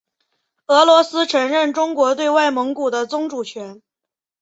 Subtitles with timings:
[0.65, 3.83] 俄罗斯承认中国对外蒙古的宗主权。